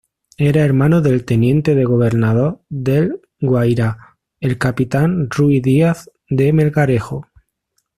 Era 0.39 0.63
hermano 0.65 0.99
del 1.01 1.25
teniente 1.25 1.75
de 1.75 1.83
gobernador 1.85 2.63
del 2.69 3.21
Guayrá, 3.39 4.17
el 4.39 4.57
capitán 4.57 5.29
Ruy 5.29 5.59
Díaz 5.59 6.09
de 6.27 6.51
Melgarejo. 6.53 7.27